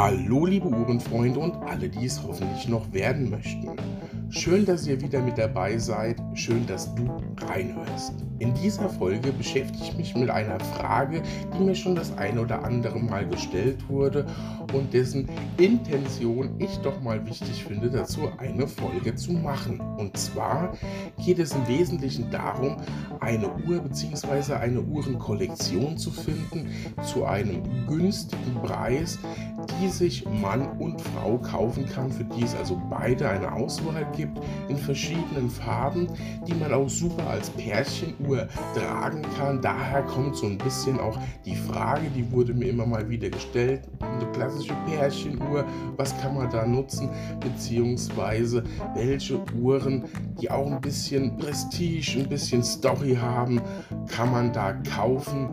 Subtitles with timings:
[0.00, 3.68] Hallo liebe Uhrenfreunde und alle, die es hoffentlich noch werden möchten.
[4.30, 6.20] Schön, dass ihr wieder mit dabei seid.
[6.34, 7.08] Schön, dass du
[7.46, 8.12] reinhörst.
[8.40, 11.22] In dieser Folge beschäftige ich mich mit einer Frage,
[11.54, 14.26] die mir schon das eine oder andere Mal gestellt wurde
[14.74, 19.80] und dessen Intention ich doch mal wichtig finde, dazu eine Folge zu machen.
[19.80, 20.76] Und zwar
[21.24, 22.76] geht es im Wesentlichen darum,
[23.20, 24.52] eine Uhr bzw.
[24.52, 26.68] eine Uhrenkollektion zu finden
[27.02, 29.18] zu einem günstigen Preis,
[29.80, 34.17] die sich Mann und Frau kaufen kann, für die es also beide eine Auswahl gibt
[34.22, 36.08] in verschiedenen Farben,
[36.46, 39.60] die man auch super als Pärchenuhr tragen kann.
[39.60, 43.82] Daher kommt so ein bisschen auch die Frage, die wurde mir immer mal wieder gestellt,
[44.00, 45.64] eine klassische Pärchenuhr,
[45.96, 47.10] was kann man da nutzen,
[47.40, 50.04] beziehungsweise welche Uhren,
[50.40, 53.60] die auch ein bisschen Prestige, ein bisschen Story haben,
[54.08, 55.48] kann man da kaufen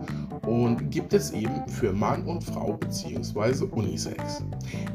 [0.46, 3.64] und gibt es eben für Mann und Frau bzw.
[3.64, 4.44] Unisex.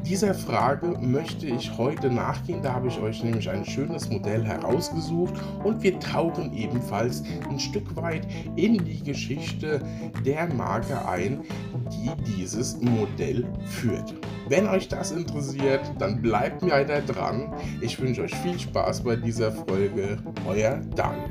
[0.04, 5.34] Dieser Frage möchte ich heute nachgehen, da habe ich euch nämlich ein schönes Modell herausgesucht
[5.62, 8.26] und wir tauchen ebenfalls ein Stück weit
[8.56, 9.82] in die Geschichte
[10.24, 11.42] der Marke ein,
[11.90, 14.14] die dieses Modell führt.
[14.48, 17.52] Wenn euch das interessiert, dann bleibt mir weiter dran.
[17.80, 20.18] Ich wünsche euch viel Spaß bei dieser Folge.
[20.46, 21.30] Euer Daniel.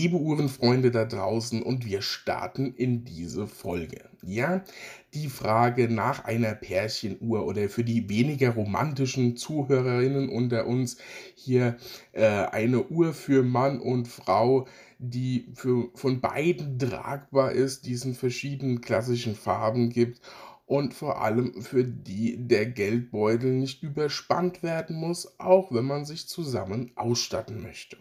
[0.00, 4.08] Liebe Uhrenfreunde da draußen und wir starten in diese Folge.
[4.22, 4.64] Ja,
[5.12, 10.96] die Frage nach einer Pärchenuhr oder für die weniger romantischen Zuhörerinnen unter uns
[11.34, 11.76] hier
[12.12, 14.66] äh, eine Uhr für Mann und Frau,
[14.98, 20.22] die für, von beiden tragbar ist, diesen verschiedenen klassischen Farben gibt
[20.64, 26.26] und vor allem für die der Geldbeutel nicht überspannt werden muss, auch wenn man sich
[26.26, 27.98] zusammen ausstatten möchte.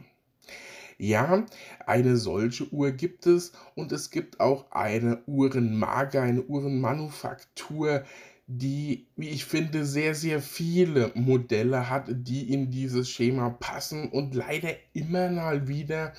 [1.02, 1.46] Ja,
[1.86, 8.04] eine solche Uhr gibt es und es gibt auch eine Uhrenmarke, eine Uhrenmanufaktur,
[8.48, 14.36] die, wie ich finde, sehr, sehr viele Modelle hat, die in dieses Schema passen und
[14.36, 16.12] leider immer mal wieder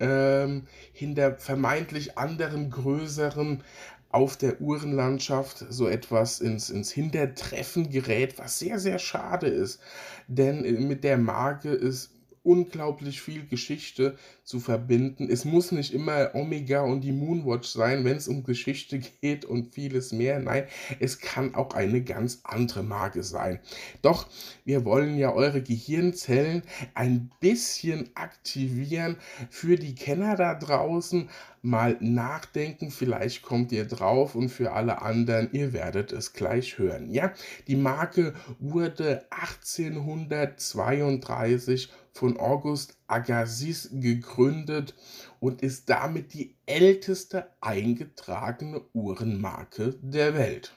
[0.00, 3.62] ähm, hinter vermeintlich anderen, größeren
[4.10, 9.80] auf der Uhrenlandschaft so etwas ins, ins Hintertreffen gerät, was sehr, sehr schade ist.
[10.26, 12.15] Denn äh, mit der Marke ist
[12.46, 15.28] unglaublich viel Geschichte zu verbinden.
[15.28, 19.74] Es muss nicht immer Omega und die Moonwatch sein, wenn es um Geschichte geht und
[19.74, 20.38] vieles mehr.
[20.38, 20.66] Nein,
[21.00, 23.58] es kann auch eine ganz andere Marke sein.
[24.02, 24.28] Doch
[24.64, 26.62] wir wollen ja eure Gehirnzellen
[26.94, 29.16] ein bisschen aktivieren
[29.50, 31.28] für die Kenner da draußen.
[31.62, 37.10] Mal nachdenken, vielleicht kommt ihr drauf und für alle anderen, ihr werdet es gleich hören.
[37.10, 37.32] Ja,
[37.66, 44.94] die Marke wurde 1832 von August Agassiz gegründet
[45.38, 50.72] und ist damit die älteste eingetragene Uhrenmarke der Welt.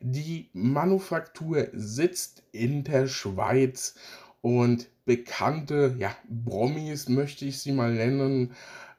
[0.00, 3.96] Die Manufaktur sitzt in der Schweiz
[4.40, 8.54] und bekannte ja, Promis, möchte ich sie mal nennen,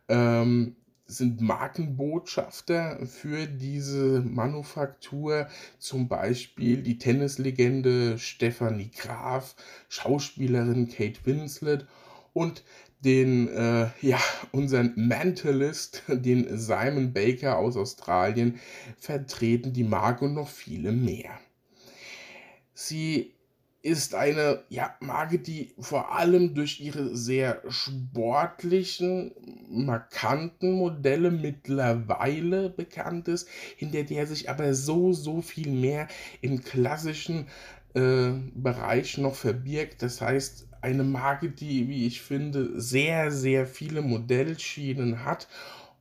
[0.10, 0.76] ähm,
[1.12, 9.56] sind Markenbotschafter für diese Manufaktur, zum Beispiel die Tennislegende Stephanie Graf,
[9.90, 11.86] Schauspielerin Kate Winslet
[12.34, 12.64] und
[13.04, 14.20] den, äh, ja,
[14.52, 18.60] unseren Mentalist, den Simon Baker aus Australien,
[18.98, 21.32] vertreten die Marke und noch viele mehr.
[22.74, 23.34] Sie
[23.84, 29.32] ist eine ja, Marke, die vor allem durch ihre sehr sportlichen,
[29.70, 33.48] markanten Modelle mittlerweile bekannt ist,
[33.78, 36.08] hinter der sich aber so, so viel mehr
[36.42, 37.48] im klassischen
[37.96, 40.04] äh, Bereich noch verbirgt.
[40.04, 45.48] Das heißt, eine Marke, die, wie ich finde, sehr, sehr viele Modellschienen hat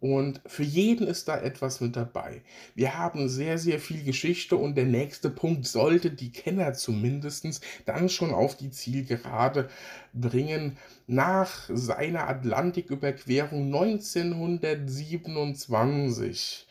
[0.00, 2.40] und für jeden ist da etwas mit dabei.
[2.74, 8.08] Wir haben sehr, sehr viel Geschichte und der nächste Punkt sollte die Kenner zumindest dann
[8.08, 9.68] schon auf die Zielgerade
[10.14, 10.78] bringen.
[11.06, 16.66] Nach seiner Atlantiküberquerung 1927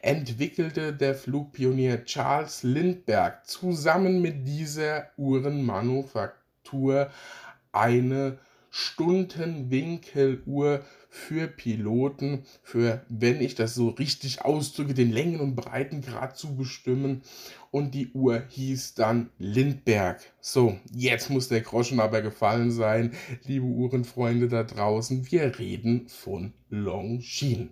[0.00, 7.10] entwickelte der Flugpionier Charles Lindbergh zusammen mit dieser Uhrenmanufaktur
[7.72, 8.38] eine
[8.70, 16.54] Stundenwinkeluhr für Piloten, für, wenn ich das so richtig ausdrücke, den Längen- und Breitengrad zu
[16.54, 17.22] bestimmen.
[17.70, 20.20] Und die Uhr hieß dann Lindberg.
[20.40, 23.12] So, jetzt muss der Groschen aber gefallen sein,
[23.44, 25.30] liebe Uhrenfreunde da draußen.
[25.30, 27.68] Wir reden von Longines.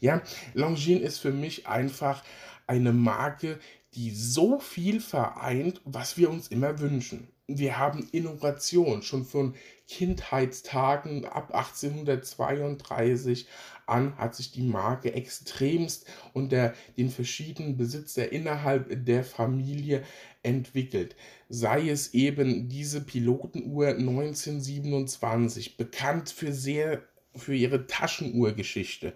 [0.00, 0.22] Ja,
[0.54, 2.22] Longines ist für mich einfach
[2.66, 3.58] eine Marke,
[3.94, 7.28] die so viel vereint, was wir uns immer wünschen.
[7.46, 9.54] Wir haben Innovation schon von
[9.88, 13.48] Kindheitstagen ab 1832
[13.86, 20.04] an hat sich die Marke extremst unter den verschiedenen Besitzer innerhalb der Familie
[20.42, 21.16] entwickelt.
[21.48, 27.02] Sei es eben diese Pilotenuhr 1927, bekannt für sehr
[27.34, 29.14] für ihre Taschenuhrgeschichte.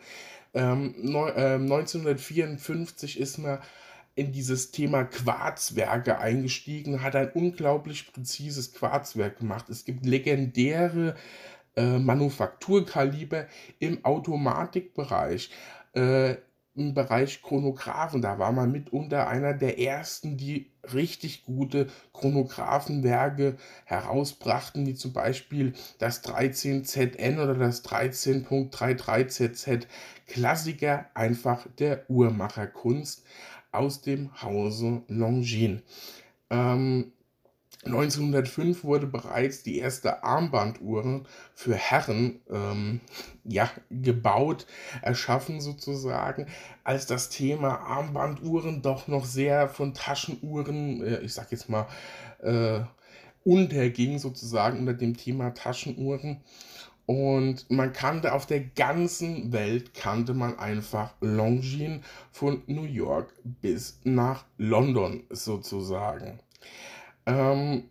[0.54, 3.58] Ähm, neu, äh, 1954 ist man
[4.14, 9.68] in dieses Thema Quarzwerke eingestiegen, hat ein unglaublich präzises Quarzwerk gemacht.
[9.68, 11.16] Es gibt legendäre
[11.76, 13.46] äh, Manufakturkaliber
[13.78, 15.50] im Automatikbereich.
[15.94, 16.36] Äh,
[16.74, 24.86] im Bereich Chronographen, da war man mitunter einer der ersten, die richtig gute Chronographenwerke herausbrachten,
[24.86, 29.86] wie zum Beispiel das 13ZN oder das 13.33ZZ.
[30.26, 33.22] Klassiker einfach der Uhrmacherkunst
[33.72, 35.82] aus dem Hause Longines.
[36.50, 37.12] Ähm,
[37.84, 41.24] 1905 wurde bereits die erste Armbanduhr
[41.54, 43.00] für Herren ähm,
[43.42, 44.66] ja, gebaut,
[45.00, 46.46] erschaffen sozusagen,
[46.84, 51.88] als das Thema Armbanduhren doch noch sehr von Taschenuhren, äh, ich sag jetzt mal,
[52.40, 52.82] äh,
[53.44, 56.40] unterging sozusagen unter dem Thema Taschenuhren.
[57.06, 63.98] Und man kannte auf der ganzen Welt, kannte man einfach Longines von New York bis
[64.04, 66.38] nach London sozusagen.
[67.26, 67.90] Ähm,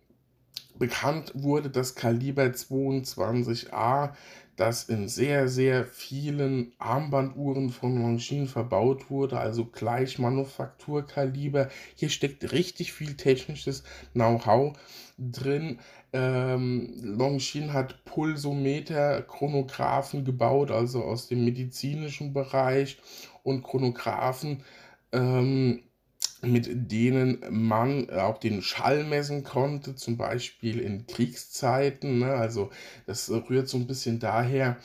[0.78, 4.14] bekannt wurde das Kaliber 22A,
[4.56, 11.68] das in sehr, sehr vielen Armbanduhren von Longines verbaut wurde, also gleich Manufakturkaliber.
[11.94, 13.82] Hier steckt richtig viel technisches
[14.12, 14.76] Know-how
[15.18, 15.78] drin.
[16.12, 22.98] Ähm, Longines hat Pulsometer, Chronographen gebaut, also aus dem medizinischen Bereich
[23.42, 24.62] und Chronographen.
[25.12, 25.82] Ähm,
[26.44, 32.18] mit denen man auch den Schall messen konnte, zum Beispiel in Kriegszeiten.
[32.18, 32.34] Ne?
[32.34, 32.70] Also
[33.06, 34.76] das rührt so ein bisschen daher,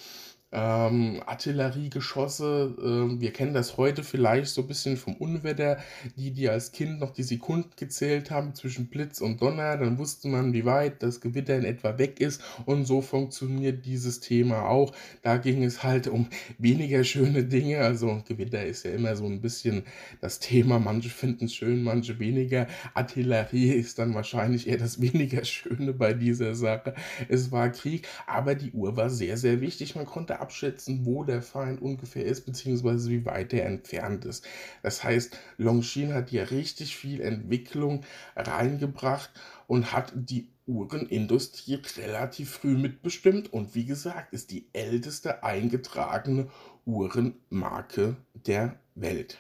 [0.58, 2.76] ähm, Artilleriegeschosse.
[2.84, 5.78] Ähm, wir kennen das heute vielleicht so ein bisschen vom Unwetter,
[6.16, 9.78] die, die als Kind noch die Sekunden gezählt haben zwischen Blitz und Donner.
[9.78, 12.42] Dann wusste man, wie weit das Gewitter in etwa weg ist.
[12.66, 14.94] Und so funktioniert dieses Thema auch.
[15.22, 16.28] Da ging es halt um
[16.58, 17.80] weniger schöne Dinge.
[17.80, 19.84] Also Gewitter ist ja immer so ein bisschen
[20.22, 20.80] das Thema.
[20.80, 22.68] Manche finden es schön, manche weniger.
[22.96, 26.96] Artillerie ist dann wahrscheinlich eher das weniger Schöne bei dieser Sache.
[27.30, 29.96] Es war Krieg, aber die Uhr war sehr, sehr wichtig.
[29.96, 34.48] Man konnte abschätzen, wo der Feind ungefähr ist, beziehungsweise wie weit er entfernt ist.
[34.82, 38.06] Das heißt, Longines hat hier richtig viel Entwicklung
[38.38, 39.30] reingebracht
[39.68, 46.50] und hat die Uhrenindustrie relativ früh mitbestimmt und wie gesagt, ist die älteste eingetragene
[46.86, 49.38] Uhrenmarke der Welt.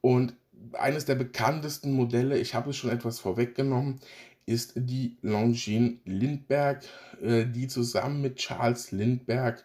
[0.00, 0.36] Und
[0.74, 4.00] eines der bekanntesten Modelle, ich habe es schon etwas vorweggenommen,
[4.46, 6.84] ist die Longines Lindbergh,
[7.20, 9.62] äh, die zusammen mit Charles Lindbergh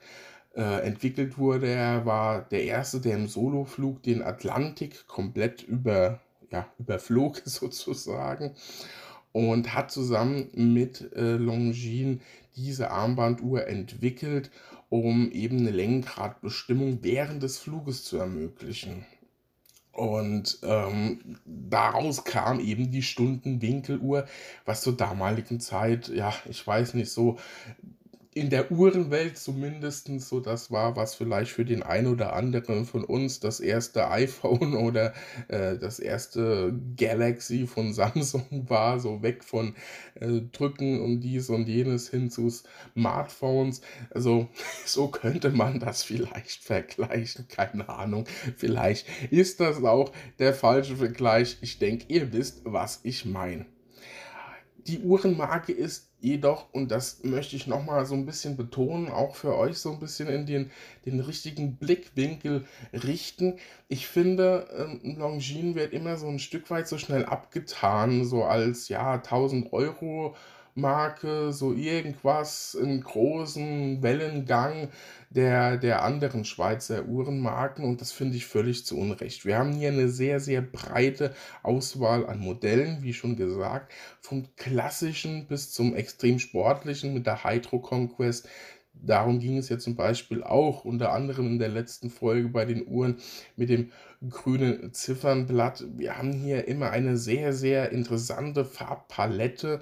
[0.58, 1.68] äh, entwickelt wurde.
[1.68, 6.20] Er war der Erste, der im Soloflug den Atlantik komplett über,
[6.52, 8.56] ja, überflog sozusagen
[9.32, 12.22] und hat zusammen mit äh, Longines
[12.56, 14.50] diese Armbanduhr entwickelt,
[14.90, 19.06] um eben eine Längenradbestimmung während des Fluges zu ermöglichen.
[19.92, 24.26] Und ähm, daraus kam eben die Stundenwinkeluhr,
[24.66, 27.38] was zur damaligen Zeit, ja, ich weiß nicht, so
[28.38, 33.04] in der Uhrenwelt zumindest so das war, was vielleicht für den einen oder anderen von
[33.04, 35.14] uns das erste iPhone oder
[35.48, 39.74] äh, das erste Galaxy von Samsung war, so weg von
[40.16, 43.82] äh, Drücken und dies und jenes hin zu Smartphones.
[44.12, 44.48] Also
[44.86, 48.26] so könnte man das vielleicht vergleichen, keine Ahnung.
[48.56, 51.58] Vielleicht ist das auch der falsche Vergleich.
[51.62, 53.66] Ich denke, ihr wisst, was ich meine.
[54.86, 59.56] Die Uhrenmarke ist jedoch, und das möchte ich nochmal so ein bisschen betonen, auch für
[59.56, 60.72] euch so ein bisschen in den,
[61.06, 63.60] den richtigen Blickwinkel richten.
[63.88, 68.90] Ich finde, ähm, Longines wird immer so ein Stück weit so schnell abgetan, so als
[68.90, 70.36] ja 1000 Euro
[70.78, 74.90] Marke, so irgendwas im großen Wellengang
[75.32, 79.46] der, der anderen Schweizer Uhrenmarken und das finde ich völlig zu Unrecht.
[79.46, 83.92] Wir haben hier eine sehr, sehr breite Auswahl an Modellen, wie schon gesagt,
[84.22, 88.48] vom klassischen bis zum extrem sportlichen mit der Hydro Conquest.
[88.94, 92.88] Darum ging es ja zum Beispiel auch unter anderem in der letzten Folge bei den
[92.88, 93.18] Uhren
[93.56, 93.92] mit dem
[94.28, 95.86] grünen Ziffernblatt.
[95.96, 99.82] Wir haben hier immer eine sehr, sehr interessante Farbpalette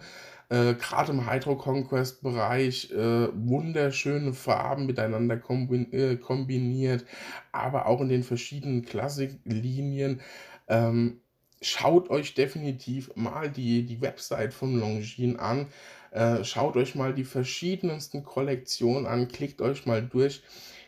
[0.50, 7.06] äh, gerade im Hydro Conquest Bereich äh, wunderschöne Farben miteinander kombin äh, kombiniert,
[7.52, 10.22] aber auch in den verschiedenen Klassiklinien
[10.68, 11.22] ähm,
[11.62, 15.68] schaut euch definitiv mal die, die Website von Longines an.
[16.12, 20.44] Äh, schaut euch mal die verschiedensten Kollektionen an, klickt euch mal durch.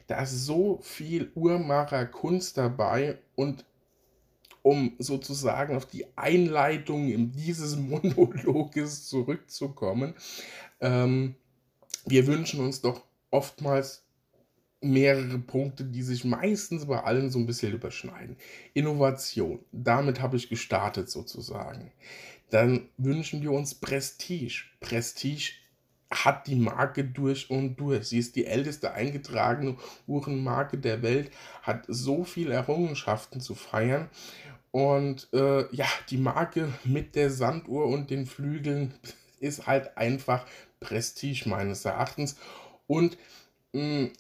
[0.08, 3.66] Da ist so viel Uhrmacher-Kunst dabei und
[4.67, 10.13] um sozusagen auf die Einleitung in dieses Monologes zurückzukommen,
[10.81, 11.36] ähm,
[12.05, 14.03] wir wünschen uns doch oftmals
[14.81, 18.36] mehrere Punkte, die sich meistens bei allen so ein bisschen überschneiden.
[18.74, 21.93] Innovation, damit habe ich gestartet sozusagen.
[22.50, 24.65] Dann wünschen wir uns Prestige.
[24.81, 25.53] Prestige
[26.12, 28.07] hat die Marke durch und durch.
[28.07, 31.31] Sie ist die älteste eingetragene Uhrenmarke der Welt,
[31.62, 34.09] hat so viele Errungenschaften zu feiern.
[34.77, 38.93] Und äh, ja, die Marke mit der Sanduhr und den Flügeln
[39.39, 40.46] ist halt einfach
[40.79, 42.38] Prestige meines Erachtens.
[42.86, 43.17] Und
[43.74, 44.12] mh, hm,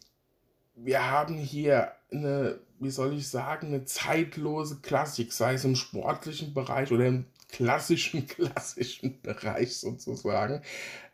[0.73, 6.55] wir haben hier eine, wie soll ich sagen, eine zeitlose Klassik, sei es im sportlichen
[6.55, 10.63] Bereich oder im klassischen, klassischen Bereich sozusagen.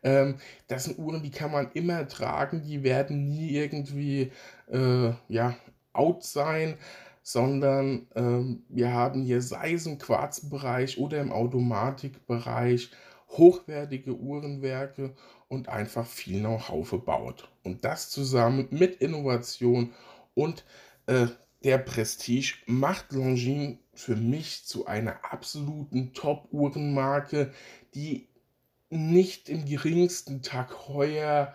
[0.03, 0.35] Ähm,
[0.69, 4.31] das sind Uhren, die kann man immer tragen, die werden nie irgendwie
[4.71, 5.57] äh, ja,
[5.91, 6.77] out sein,
[7.23, 12.91] sondern ähm, wir haben hier, sei es im Quarzbereich oder im Automatikbereich,
[13.29, 15.15] hochwertige Uhrenwerke
[15.47, 17.49] und einfach viel Know-how verbaut.
[17.63, 19.93] Und das zusammen mit Innovation
[20.35, 20.65] und
[21.07, 21.27] äh,
[21.63, 27.53] der Prestige macht Longines für mich zu einer absoluten Top-Uhrenmarke,
[27.95, 28.27] die
[28.89, 31.53] nicht im geringsten Tag Heuer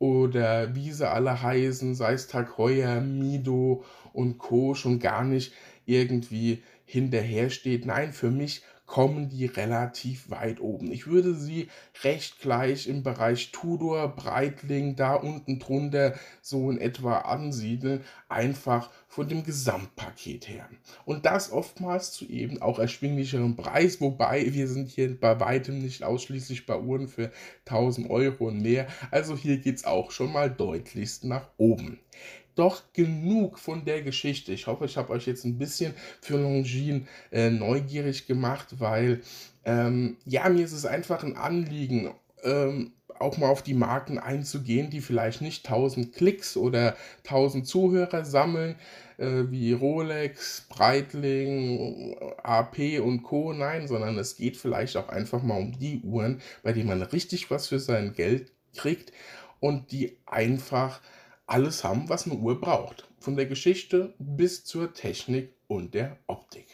[0.00, 4.74] oder wie sie alle heißen, sei es Tag Heuer, Mido und Co.
[4.74, 5.52] schon gar nicht
[5.86, 7.86] irgendwie hinterhersteht.
[7.86, 10.90] Nein, für mich kommen die relativ weit oben.
[10.90, 11.68] Ich würde sie
[12.02, 19.28] recht gleich im Bereich Tudor, Breitling, da unten drunter so in etwa ansiedeln, einfach von
[19.28, 20.68] dem Gesamtpaket her.
[21.04, 26.02] Und das oftmals zu eben auch erschwinglicherem Preis, wobei wir sind hier bei weitem nicht
[26.02, 27.30] ausschließlich bei Uhren für
[27.66, 28.88] 1000 Euro und mehr.
[29.12, 32.00] Also hier geht es auch schon mal deutlichst nach oben
[32.54, 34.52] doch genug von der Geschichte.
[34.52, 39.22] Ich hoffe, ich habe euch jetzt ein bisschen für Longines äh, neugierig gemacht, weil
[39.64, 44.90] ähm, ja, mir ist es einfach ein Anliegen, ähm, auch mal auf die Marken einzugehen,
[44.90, 48.76] die vielleicht nicht 1000 Klicks oder 1000 Zuhörer sammeln,
[49.18, 53.52] äh, wie Rolex, Breitling, AP und Co.
[53.52, 57.50] Nein, sondern es geht vielleicht auch einfach mal um die Uhren, bei denen man richtig
[57.50, 59.12] was für sein Geld kriegt
[59.60, 61.00] und die einfach
[61.50, 63.08] alles haben, was eine Uhr braucht.
[63.18, 66.66] Von der Geschichte bis zur Technik und der Optik.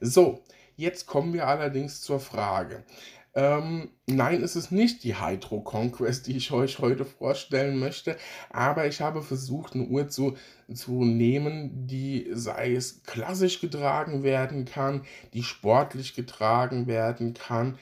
[0.00, 0.42] So,
[0.76, 2.84] jetzt kommen wir allerdings zur Frage.
[3.32, 8.16] Ähm, nein, es ist nicht die Hydro Conquest, die ich euch heute vorstellen möchte,
[8.50, 10.36] aber ich habe versucht, eine Uhr zu,
[10.74, 17.78] zu nehmen, die sei es klassisch getragen werden kann, die sportlich getragen werden kann,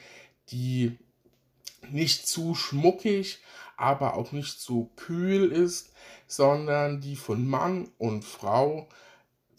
[0.51, 0.99] die
[1.89, 3.39] nicht zu schmuckig,
[3.75, 5.93] aber auch nicht zu kühl ist,
[6.29, 8.87] sondern die von Mann und Frau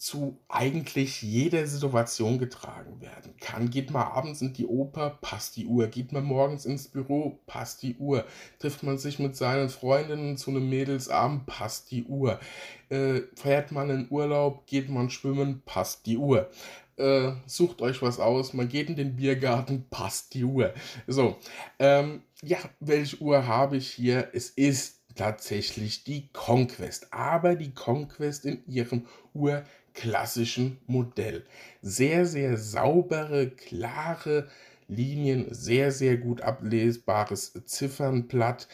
[0.00, 3.68] zu eigentlich jeder Situation getragen werden kann.
[3.68, 5.88] Geht man abends in die Oper, passt die Uhr.
[5.88, 8.24] Geht man morgens ins Büro, passt die Uhr.
[8.60, 12.40] Trifft man sich mit seinen Freundinnen zu einem Mädelsabend, passt die Uhr.
[12.88, 16.48] Äh, fährt man in Urlaub, geht man schwimmen, passt die Uhr.
[16.96, 20.72] Äh, sucht euch was aus, man geht in den Biergarten, passt die Uhr.
[21.08, 21.36] So,
[21.78, 24.30] ähm, ja, welche Uhr habe ich hier?
[24.32, 31.44] Es ist tatsächlich die Conquest, aber die Conquest in ihrem urklassischen Modell.
[31.82, 34.48] Sehr, sehr saubere, klare
[34.88, 38.68] Linien, sehr, sehr gut ablesbares Ziffernblatt,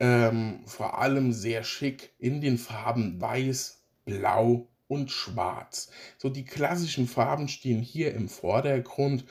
[0.00, 5.90] ähm, vor allem sehr schick in den Farben Weiß, Blau und Schwarz.
[6.18, 9.24] So die klassischen Farben stehen hier im Vordergrund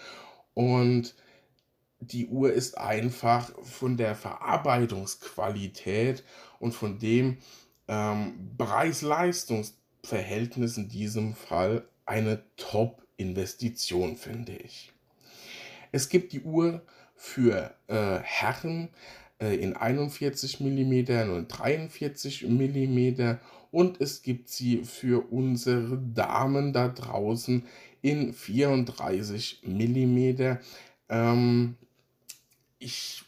[0.54, 1.16] und
[2.00, 6.24] die Uhr ist einfach von der Verarbeitungsqualität
[6.60, 7.40] und von dem
[7.88, 14.94] ähm, Preis-Leistungs-Verhältnis in diesem Fall eine Top-Investition, finde ich.
[15.92, 16.84] Es gibt die Uhr
[17.16, 18.90] für äh, Herren
[19.42, 23.38] äh, in 41 mm und 43 mm
[23.72, 27.66] und es gibt sie für unsere Damen da draußen
[28.02, 30.58] in 34 mm.
[31.12, 31.76] Ähm,
[32.80, 33.24] ich,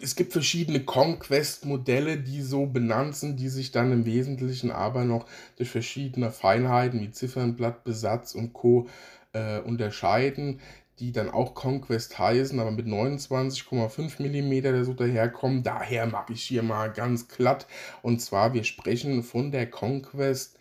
[0.00, 5.26] es gibt verschiedene Conquest-Modelle, die so benannt sind, die sich dann im Wesentlichen aber noch
[5.56, 8.88] durch verschiedene Feinheiten wie Ziffernblatt, Besatz und Co.
[9.32, 10.60] Äh, unterscheiden,
[11.00, 15.64] die dann auch Conquest heißen, aber mit 29,5 mm der so daherkommen.
[15.64, 17.66] Daher mag ich hier mal ganz glatt.
[18.02, 20.56] Und zwar, wir sprechen von der Conquest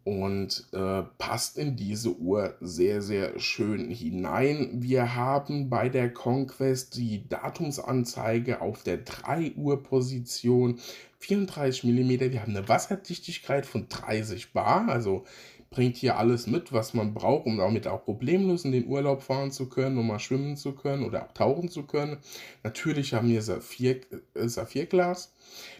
[0.05, 4.71] und äh, passt in diese Uhr sehr, sehr schön hinein.
[4.83, 10.81] Wir haben bei der Conquest die Datumsanzeige auf der 3 Uhr Position
[11.19, 12.11] 34 mm.
[12.33, 15.25] Wir haben eine Wasserdichtigkeit von 30 Bar, also
[15.71, 19.53] bringt hier alles mit, was man braucht, um damit auch problemlos in den Urlaub fahren
[19.53, 22.19] zu können, um mal schwimmen zu können oder auch tauchen zu können.
[22.65, 24.01] Natürlich haben wir Saphir,
[24.35, 25.33] äh, Saphirglas.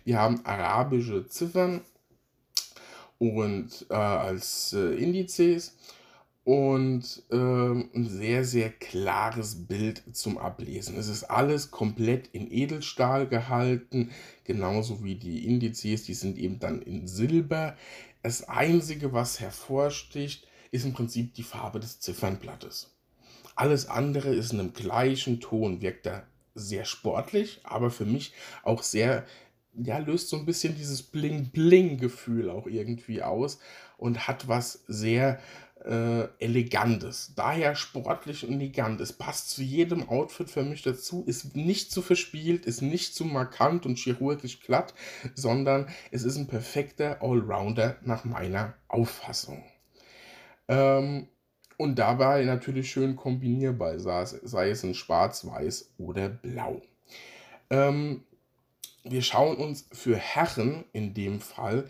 [0.05, 1.81] Wir haben arabische Ziffern
[3.19, 5.77] und äh, als äh, Indizes
[6.45, 10.97] und äh, ein sehr, sehr klares Bild zum Ablesen.
[10.97, 14.11] Es ist alles komplett in Edelstahl gehalten,
[14.45, 17.77] genauso wie die Indizes, die sind eben dann in Silber.
[18.23, 22.95] Das Einzige, was hervorsticht, ist im Prinzip die Farbe des Ziffernblattes.
[23.55, 26.23] Alles andere ist in einem gleichen Ton, wirkt da
[26.55, 29.27] sehr sportlich, aber für mich auch sehr,
[29.75, 33.59] ja, löst so ein bisschen dieses Bling-Bling-Gefühl auch irgendwie aus
[33.97, 35.41] und hat was sehr
[35.85, 37.33] äh, Elegantes.
[37.37, 39.01] Daher sportlich und elegant.
[39.01, 43.25] Es passt zu jedem Outfit für mich dazu, ist nicht zu verspielt, ist nicht zu
[43.25, 44.95] markant und chirurgisch glatt,
[45.35, 49.65] sondern es ist ein perfekter Allrounder nach meiner Auffassung.
[50.69, 51.29] Ähm,
[51.77, 56.83] und dabei natürlich schön kombinierbar, sei es, in Schwarz, Weiß oder Blau.
[57.71, 58.25] Ähm,
[59.05, 61.89] wir schauen uns für Herren in dem Fall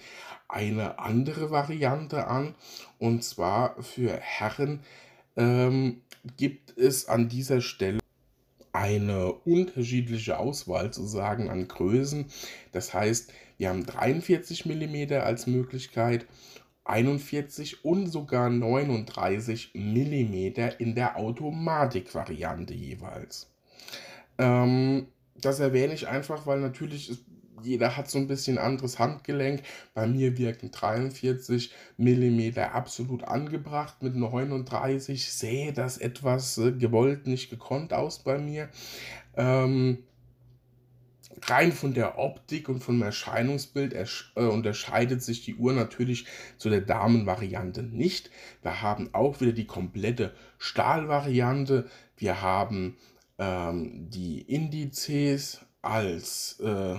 [0.49, 2.55] eine andere Variante an.
[2.99, 4.81] Und zwar für Herren
[5.37, 6.03] ähm,
[6.37, 8.01] gibt es an dieser Stelle
[8.73, 12.27] eine unterschiedliche Auswahl zu sagen an Größen.
[12.73, 16.27] Das heißt, wir haben 43 mm als Möglichkeit,
[16.85, 20.35] 41 und sogar 39 mm
[20.79, 23.51] in der Automatikvariante jeweils.
[24.39, 25.09] Ähm,
[25.41, 27.25] das erwähne ich einfach, weil natürlich ist,
[27.63, 29.63] jeder hat so ein bisschen anderes Handgelenk.
[29.95, 34.03] Bei mir wirken 43 mm absolut angebracht.
[34.03, 38.69] Mit 39 sähe das etwas äh, gewollt, nicht gekonnt aus bei mir.
[39.37, 39.99] Ähm,
[41.47, 44.07] rein von der Optik und vom Erscheinungsbild äh,
[44.41, 46.27] unterscheidet sich die Uhr natürlich
[46.59, 48.31] zu der Damenvariante nicht.
[48.63, 51.89] Wir haben auch wieder die komplette Stahlvariante.
[52.17, 52.97] Wir haben
[53.41, 56.97] ähm, die Indizes als äh,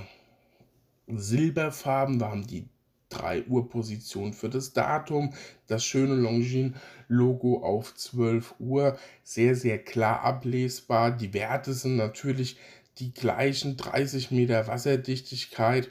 [1.07, 2.19] Silberfarben.
[2.19, 2.67] Wir haben die
[3.09, 5.33] 3 Uhr Position für das Datum,
[5.67, 11.11] das schöne Longines-Logo auf 12 Uhr, sehr, sehr klar ablesbar.
[11.11, 12.57] Die Werte sind natürlich
[12.97, 15.89] die gleichen, 30 Meter Wasserdichtigkeit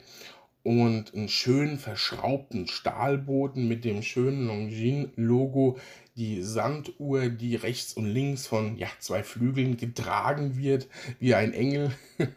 [0.63, 5.77] und einen schönen verschraubten Stahlboden mit dem schönen Longines-Logo
[6.15, 10.87] die Sanduhr, die rechts und links von ja, zwei Flügeln getragen wird,
[11.19, 11.91] wie ein Engel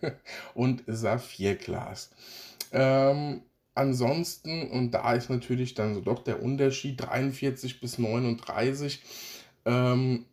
[0.54, 2.10] und Saphirglas.
[2.72, 3.42] Ähm,
[3.74, 9.02] ansonsten, und da ist natürlich dann so doch der Unterschied 43 bis 39,
[9.66, 10.24] ähm,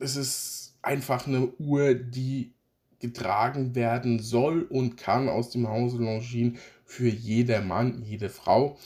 [0.00, 2.52] es ist einfach eine Uhr, die
[3.00, 8.76] getragen werden soll und kann aus dem Hause Longines für jeder Mann, jede Frau.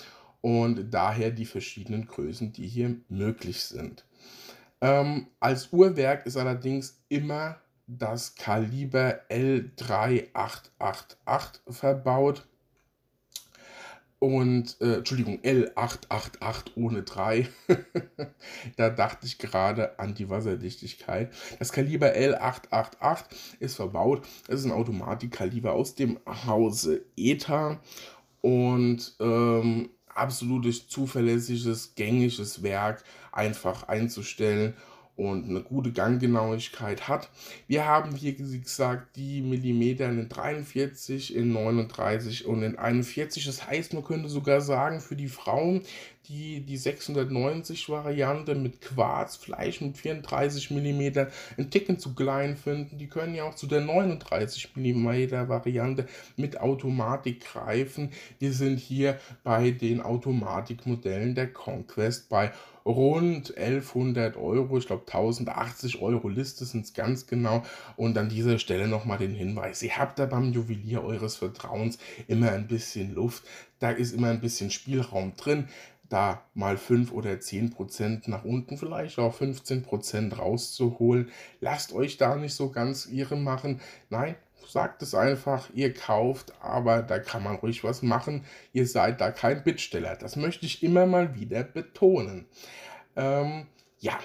[0.42, 4.04] und daher die verschiedenen Größen, die hier möglich sind.
[4.80, 12.48] Ähm, als Uhrwerk ist allerdings immer das Kaliber L3888 verbaut.
[14.22, 17.48] Und, äh, Entschuldigung, L888 ohne 3.
[18.76, 21.34] da dachte ich gerade an die Wasserdichtigkeit.
[21.58, 23.24] Das Kaliber L888
[23.58, 24.24] ist verbaut.
[24.46, 27.80] Es ist ein Automatikkaliber aus dem Hause ETA
[28.42, 34.76] und ähm, absolutes zuverlässiges, gängiges Werk einfach einzustellen
[35.16, 37.28] und eine gute Ganggenauigkeit hat.
[37.66, 43.44] Wir haben hier, wie gesagt, die Millimeter in 43, in 39 und in 41.
[43.44, 45.82] Das heißt, man könnte sogar sagen, für die Frauen,
[46.28, 51.26] die die 690 Variante mit Quarzfleisch mit 34 mm
[51.58, 56.06] ein Ticken zu klein finden, die können ja auch zu der 39 mm Variante
[56.36, 58.10] mit Automatik greifen.
[58.38, 62.52] Wir sind hier bei den Automatikmodellen der Conquest bei
[62.84, 67.62] rund 1100 Euro, ich glaube 1080 Euro Liste sind es ganz genau.
[67.96, 72.50] Und an dieser Stelle nochmal den Hinweis, ihr habt da beim Juwelier eures Vertrauens immer
[72.52, 73.44] ein bisschen Luft,
[73.78, 75.68] da ist immer ein bisschen Spielraum drin
[76.12, 81.30] da mal 5 oder 10 Prozent nach unten, vielleicht auch 15 Prozent rauszuholen.
[81.60, 83.80] Lasst euch da nicht so ganz irre machen.
[84.10, 84.36] Nein,
[84.68, 88.44] sagt es einfach, ihr kauft, aber da kann man ruhig was machen.
[88.72, 90.16] Ihr seid da kein Bittsteller.
[90.16, 92.46] Das möchte ich immer mal wieder betonen.
[93.16, 93.66] Ähm,
[93.98, 94.18] ja,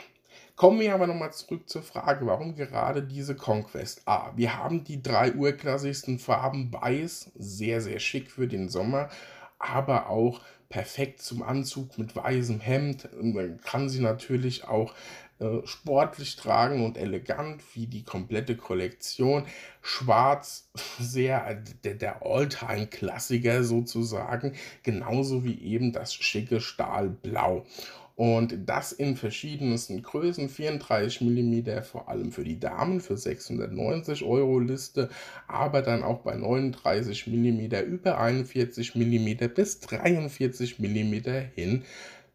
[0.57, 4.31] Kommen wir aber nochmal zurück zur Frage, warum gerade diese Conquest A?
[4.35, 9.09] Wir haben die drei urklassigsten Farben weiß, sehr, sehr schick für den Sommer,
[9.59, 13.09] aber auch perfekt zum Anzug mit weißem Hemd.
[13.21, 14.93] Man kann sie natürlich auch
[15.39, 19.45] äh, sportlich tragen und elegant, wie die komplette Kollektion.
[19.81, 27.65] Schwarz, sehr der, der Alltime-Klassiker sozusagen, genauso wie eben das schicke Stahlblau.
[28.17, 34.57] Und das in verschiedensten Größen, 34 mm vor allem für die Damen für 690 Euro
[34.57, 35.09] Liste,
[35.47, 41.13] aber dann auch bei 39 mm über 41 mm bis 43 mm
[41.53, 41.83] hin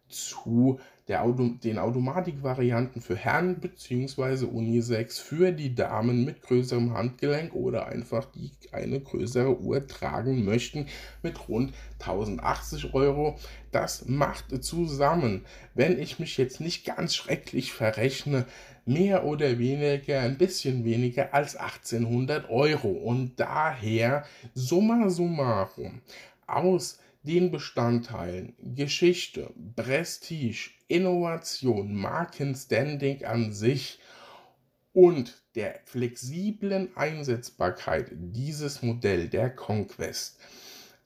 [0.07, 4.45] zu Auto, den Automatikvarianten für Herren bzw.
[4.45, 10.87] Unisex für die Damen mit größerem Handgelenk oder einfach die eine größere Uhr tragen möchten
[11.21, 13.37] mit rund 1080 Euro.
[13.71, 18.45] Das macht zusammen, wenn ich mich jetzt nicht ganz schrecklich verrechne,
[18.85, 22.89] mehr oder weniger ein bisschen weniger als 1800 Euro.
[22.89, 26.01] Und daher summa summarum
[26.47, 33.99] aus den Bestandteilen Geschichte, Prestige, Innovation, Markenstanding an sich
[34.93, 40.39] und der flexiblen Einsetzbarkeit dieses Modell der Conquest,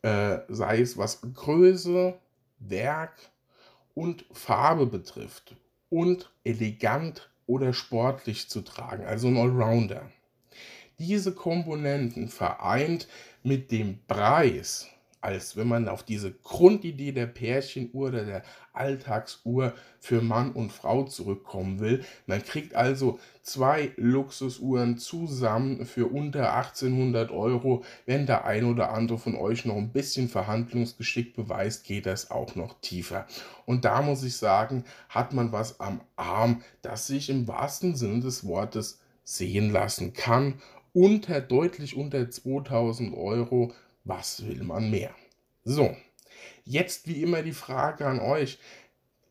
[0.02, 2.18] äh, sei es was Größe,
[2.60, 3.18] Werk
[3.94, 5.56] und Farbe betrifft
[5.90, 10.12] und elegant oder sportlich zu tragen, also ein Allrounder.
[11.00, 13.08] Diese Komponenten vereint
[13.44, 14.88] mit dem Preis
[15.28, 21.04] als wenn man auf diese Grundidee der Pärchenuhr oder der Alltagsuhr für Mann und Frau
[21.04, 22.06] zurückkommen will.
[22.28, 27.84] Man kriegt also zwei Luxusuhren zusammen für unter 1800 Euro.
[28.06, 32.56] Wenn der ein oder andere von euch noch ein bisschen Verhandlungsgeschick beweist, geht das auch
[32.56, 33.28] noch tiefer.
[33.66, 38.22] Und da muss ich sagen, hat man was am Arm, das sich im wahrsten Sinne
[38.22, 40.62] des Wortes sehen lassen kann.
[40.94, 43.74] Unter deutlich unter 2000 Euro
[44.08, 45.12] was will man mehr?
[45.64, 45.96] So,
[46.64, 48.58] jetzt wie immer die Frage an euch.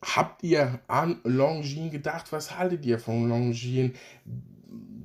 [0.03, 2.31] Habt ihr an Longines gedacht?
[2.31, 3.97] Was haltet ihr von Longines?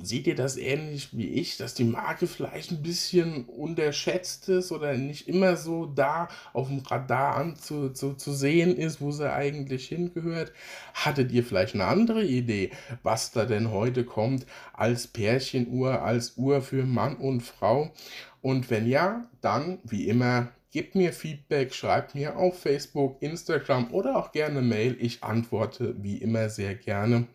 [0.03, 4.97] Seht ihr das ähnlich wie ich, dass die Marke vielleicht ein bisschen unterschätzt ist oder
[4.97, 9.87] nicht immer so da auf dem Radar anzu, zu, zu sehen ist, wo sie eigentlich
[9.87, 10.53] hingehört?
[10.95, 12.71] Hattet ihr vielleicht eine andere Idee,
[13.03, 17.93] was da denn heute kommt als Pärchenuhr, als Uhr für Mann und Frau?
[18.41, 24.17] Und wenn ja, dann wie immer gebt mir Feedback, schreibt mir auf Facebook, Instagram oder
[24.17, 24.95] auch gerne Mail.
[24.99, 27.27] Ich antworte wie immer sehr gerne.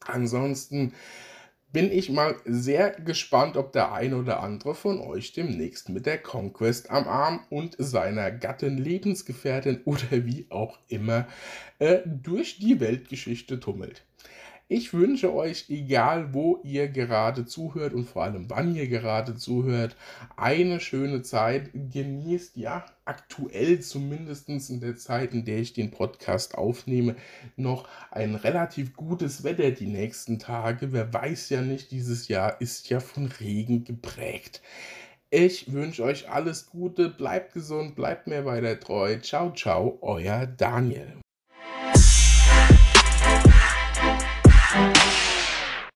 [0.00, 0.92] Ansonsten
[1.72, 6.16] bin ich mal sehr gespannt, ob der ein oder andere von euch demnächst mit der
[6.16, 11.26] Conquest am Arm und seiner Gattin, Lebensgefährtin oder wie auch immer
[11.78, 14.05] äh, durch die Weltgeschichte tummelt.
[14.68, 19.94] Ich wünsche euch, egal wo ihr gerade zuhört und vor allem wann ihr gerade zuhört,
[20.36, 21.70] eine schöne Zeit.
[21.72, 27.14] Genießt ja aktuell zumindest in der Zeit, in der ich den Podcast aufnehme,
[27.54, 30.92] noch ein relativ gutes Wetter die nächsten Tage.
[30.92, 34.62] Wer weiß ja nicht, dieses Jahr ist ja von Regen geprägt.
[35.30, 39.16] Ich wünsche euch alles Gute, bleibt gesund, bleibt mir weiter treu.
[39.20, 41.20] Ciao, ciao, euer Daniel.